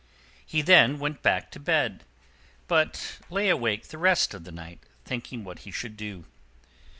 He 0.43 0.63
then 0.63 0.97
went 0.97 1.21
back 1.21 1.51
to 1.51 1.59
bed, 1.59 2.05
but 2.67 3.19
lay 3.29 3.49
awake 3.49 3.89
the 3.89 3.99
rest 3.99 4.33
of 4.33 4.45
the 4.45 4.51
night, 4.51 4.79
thinking 5.05 5.43
what 5.43 5.59
he 5.59 5.69
should 5.69 5.95
do. 5.95 6.25